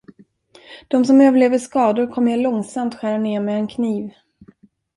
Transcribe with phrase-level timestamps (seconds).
[0.87, 4.11] De som överlever skador, kommer jag långsamt skära ned med en kniv.